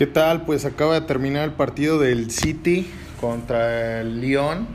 [0.00, 0.46] ¿Qué tal?
[0.46, 4.66] Pues acaba de terminar el partido del City contra el Lyon.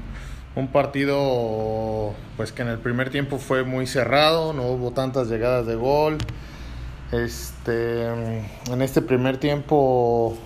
[0.55, 5.65] Un partido pues que en el primer tiempo fue muy cerrado, no hubo tantas llegadas
[5.65, 6.19] de gol.
[7.11, 10.38] Este, en este primer tiempo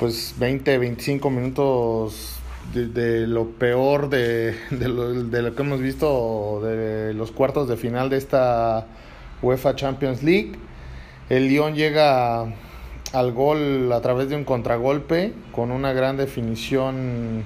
[0.00, 2.40] pues 20, 25 minutos
[2.72, 8.10] de, lo peor de, lo, de lo que hemos visto de los cuartos de final
[8.10, 8.88] de esta
[9.40, 10.58] UEFA Champions League.
[11.30, 12.52] El Lyon llega
[13.14, 17.44] al gol a través de un contragolpe con una gran definición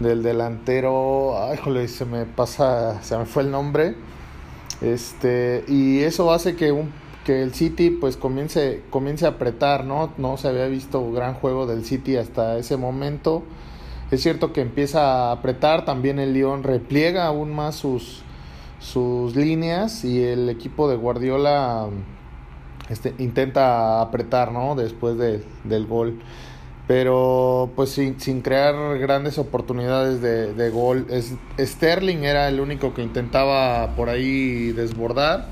[0.00, 1.42] del delantero.
[1.42, 3.94] Ay, joder, se me pasa, se me fue el nombre.
[4.80, 6.92] Este, y eso hace que un
[7.24, 10.12] que el City pues comience comience a apretar, ¿no?
[10.16, 13.42] No se había visto gran juego del City hasta ese momento.
[14.12, 18.22] Es cierto que empieza a apretar, también el Lyon repliega aún más sus
[18.78, 21.88] sus líneas y el equipo de Guardiola
[22.88, 24.74] este, intenta apretar, ¿no?
[24.74, 26.20] Después de, del gol.
[26.86, 31.06] Pero pues sin, sin crear grandes oportunidades de, de, gol.
[31.10, 35.48] Es, Sterling era el único que intentaba por ahí desbordar.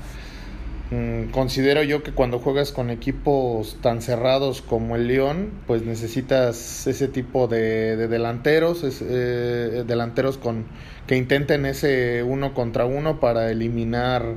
[0.91, 6.87] Mm, considero yo que cuando juegas con equipos tan cerrados como el León, pues necesitas
[6.87, 10.65] ese tipo de, de delanteros, eh, delanteros con
[11.07, 14.35] que intenten ese uno contra uno para eliminar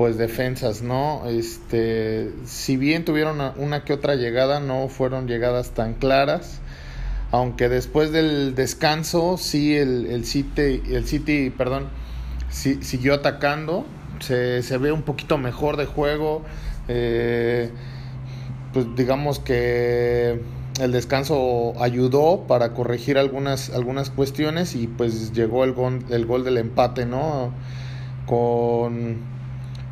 [0.00, 1.28] pues defensas, ¿no?
[1.28, 6.62] Este, si bien tuvieron una, que otra llegada, no fueron llegadas tan claras.
[7.32, 11.88] Aunque después del descanso, sí, el, el City, el City, perdón,
[12.48, 13.84] siguió atacando.
[14.20, 16.46] Se, se, ve un poquito mejor de juego.
[16.88, 17.70] Eh,
[18.72, 20.40] pues digamos que
[20.80, 26.42] el descanso ayudó para corregir algunas, algunas cuestiones y pues llegó el gol, el gol
[26.42, 27.52] del empate, ¿no?
[28.24, 29.39] Con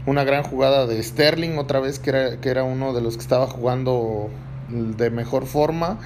[0.08, 3.22] una gran jugada de Sterling, otra vez que era, que era uno de los que
[3.22, 4.30] estaba jugando
[4.68, 5.98] de mejor forma.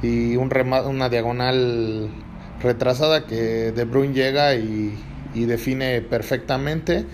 [0.00, 0.48] Y un
[0.86, 2.08] una diagonal
[2.62, 4.96] retrasada que De Bruyne llega y,
[5.34, 7.04] y, define perfectamente.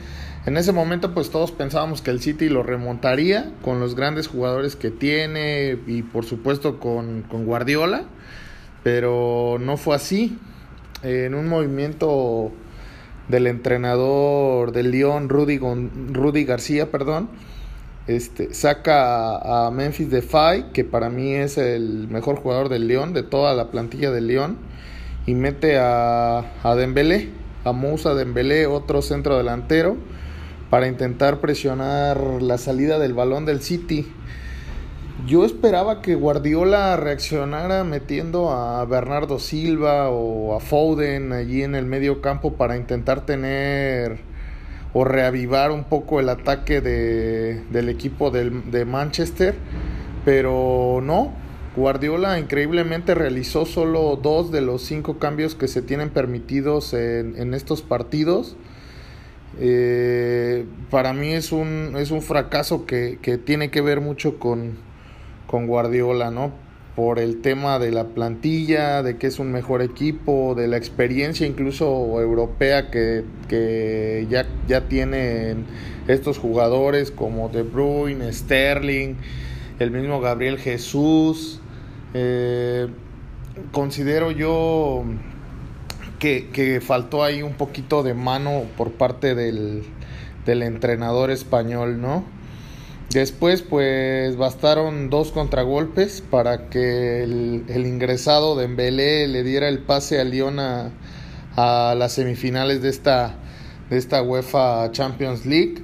[0.44, 4.76] En ese momento pues todos pensábamos que el City lo remontaría con los grandes jugadores
[4.76, 8.04] que tiene y por supuesto con, con Guardiola,
[8.82, 10.38] pero no fue así.
[11.02, 12.52] En un movimiento
[13.28, 17.28] del entrenador del Lyon, Rudy, García, perdón,
[18.06, 23.22] este, saca a, Memphis Depay, que para mí es el mejor jugador del Lyon, de
[23.22, 24.58] toda la plantilla del Lyon,
[25.26, 27.30] y mete a, a Dembélé,
[27.64, 29.96] a Moussa Dembélé, otro centro delantero,
[30.68, 34.06] para intentar presionar la salida del balón del City.
[35.26, 41.86] Yo esperaba que Guardiola reaccionara metiendo a Bernardo Silva o a Foden allí en el
[41.86, 44.18] medio campo para intentar tener
[44.92, 49.54] o reavivar un poco el ataque de, del equipo de Manchester,
[50.26, 51.32] pero no.
[51.74, 57.54] Guardiola increíblemente realizó solo dos de los cinco cambios que se tienen permitidos en, en
[57.54, 58.56] estos partidos.
[59.58, 64.76] Eh, para mí es un, es un fracaso que, que tiene que ver mucho con,
[65.46, 66.52] con Guardiola, ¿no?
[66.96, 71.46] Por el tema de la plantilla, de que es un mejor equipo, de la experiencia
[71.46, 75.66] incluso europea que, que ya, ya tienen
[76.06, 79.16] estos jugadores como De Bruyne, Sterling,
[79.78, 81.60] el mismo Gabriel Jesús.
[82.14, 82.86] Eh,
[83.72, 85.04] considero yo
[86.18, 89.82] que, que, faltó ahí un poquito de mano por parte del,
[90.46, 92.24] del entrenador español, ¿no?
[93.14, 100.20] Después, pues bastaron dos contragolpes para que el, ingresado de Embelé le diera el pase
[100.20, 100.90] a Lyon a,
[101.54, 103.36] a, las semifinales de esta,
[103.88, 105.76] de esta UEFA Champions League.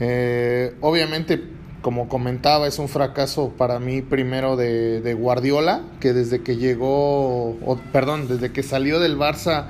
[0.00, 1.44] Eh, obviamente,
[1.80, 7.52] como comentaba, es un fracaso para mí primero de, de Guardiola, que desde que llegó,
[7.52, 9.64] o, perdón, desde que salió del Barça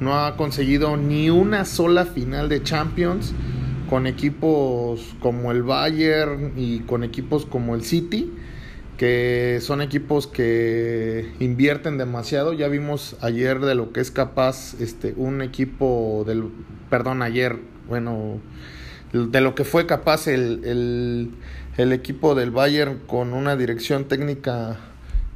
[0.00, 3.34] no ha conseguido ni una sola final de Champions
[3.92, 8.32] con equipos como el Bayern y con equipos como el City,
[8.96, 12.54] que son equipos que invierten demasiado.
[12.54, 16.44] Ya vimos ayer de lo que es capaz este un equipo del
[16.88, 18.40] perdón, ayer, bueno,
[19.12, 21.30] de lo que fue capaz el, el,
[21.76, 24.78] el equipo del Bayern con una dirección técnica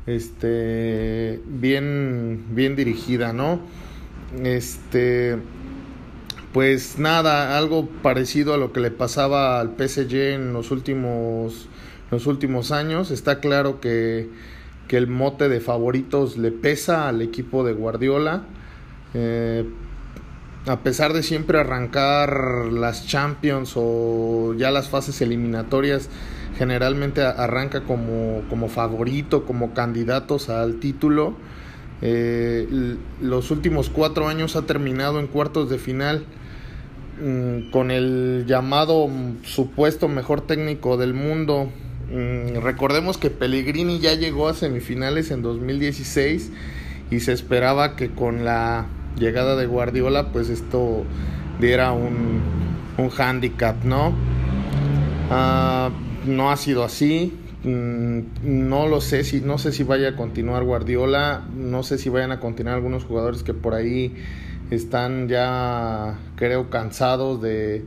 [0.07, 3.61] este bien bien dirigida, ¿no?
[4.43, 5.37] Este
[6.57, 11.69] pues nada, algo parecido a lo que le pasaba al PSG en los últimos,
[12.11, 13.11] los últimos años.
[13.11, 14.31] Está claro que,
[14.89, 18.45] que, el mote de favoritos le pesa al equipo de Guardiola.
[19.13, 19.67] Eh,
[20.67, 26.09] a pesar de siempre arrancar las Champions o ya las fases eliminatorias
[26.57, 31.37] generalmente arranca como, como favorito, como candidatos al título.
[32.01, 36.25] Eh, los últimos cuatro años ha terminado en cuartos de final
[37.21, 39.09] mm, con el llamado
[39.43, 41.71] supuesto mejor técnico del mundo.
[42.11, 46.53] Mm, recordemos que Pellegrini ya llegó a semifinales en 2016
[47.11, 48.87] y se esperaba que con la
[49.19, 51.05] llegada de Guardiola pues esto
[51.61, 52.41] diera un,
[52.99, 54.15] un handicap, ¿no?
[55.31, 55.91] Ah,
[56.27, 57.33] no ha sido así.
[57.67, 62.09] Mm, no lo sé si no sé si vaya a continuar Guardiola, no sé si
[62.09, 64.15] vayan a continuar algunos jugadores que por ahí
[64.71, 67.85] están ya creo cansados de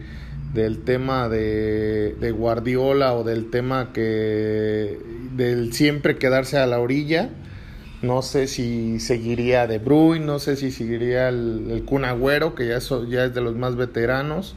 [0.54, 5.00] del tema de, Guardiola o del tema que
[5.32, 7.30] del siempre quedarse a la orilla.
[8.02, 12.80] No sé si seguiría De Bruyne, no sé si seguiría el, el Agüero, que ya,
[12.80, 14.56] ya es de los más veteranos.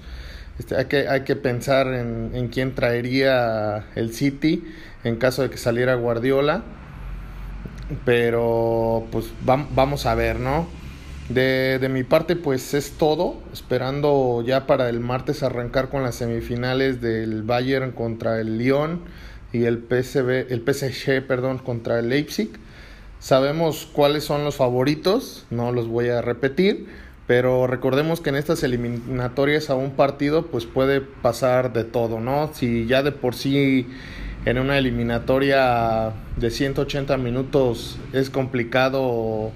[0.58, 4.64] Este, hay, que, hay que pensar en, en quién traería el City
[5.04, 6.62] en caso de que saliera Guardiola.
[8.04, 10.66] Pero pues vamos a ver, ¿no?
[11.28, 16.16] De, de, mi parte pues es todo, esperando ya para el martes arrancar con las
[16.16, 19.02] semifinales del Bayern contra el Lyon
[19.52, 22.50] y el PSV, el PSG, perdón, contra el Leipzig.
[23.18, 26.86] Sabemos cuáles son los favoritos, no los voy a repetir,
[27.32, 32.50] pero recordemos que en estas eliminatorias a un partido pues puede pasar de todo, ¿no?
[32.52, 33.86] Si ya de por sí
[34.44, 39.50] en una eliminatoria de 180 minutos es complicado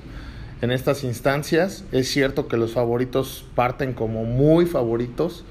[0.63, 5.45] en estas instancias, es cierto que los favoritos parten como muy favoritos,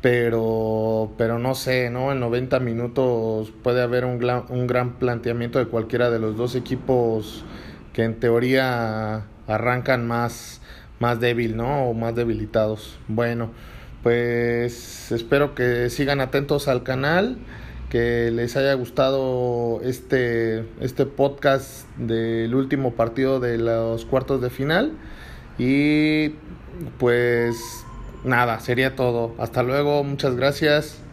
[0.00, 2.10] pero, pero no sé, ¿no?
[2.10, 4.18] En 90 minutos puede haber un,
[4.48, 7.44] un gran planteamiento de cualquiera de los dos equipos
[7.92, 10.62] que en teoría arrancan más,
[11.00, 11.86] más débil, ¿no?
[11.88, 12.98] O más debilitados.
[13.08, 13.50] Bueno,
[14.04, 17.38] pues espero que sigan atentos al canal,
[17.88, 24.92] que les haya gustado este, este podcast del último partido de los cuartos de final
[25.58, 26.30] y
[26.98, 27.56] pues
[28.22, 29.34] nada, sería todo.
[29.38, 31.09] Hasta luego, muchas gracias.